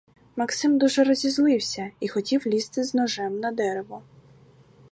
[0.35, 4.03] Максим дуже розізлився і хотів лізти з ножем на дерево.